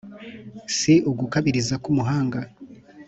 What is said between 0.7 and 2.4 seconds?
si ugukabiriza k' umuhanga